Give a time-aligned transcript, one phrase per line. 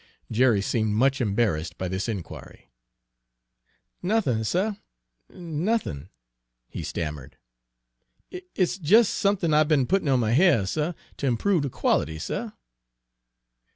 [0.31, 2.71] Jerry seemed much embarrassed by this inquiry.
[4.01, 4.73] "Nothin', suh,
[5.29, 6.09] nothin',"
[6.67, 7.37] he stammered.
[8.31, 12.17] "It's it's jes' somethin' I be'n puttin' on my hair, suh, ter improve de quality,
[12.17, 12.49] suh."